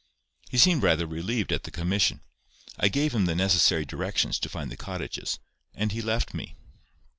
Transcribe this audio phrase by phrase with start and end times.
[0.49, 2.21] He seemed rather relieved at the commission.
[2.75, 5.37] I gave him the necessary directions to find the cottages,
[5.75, 6.55] and he left me.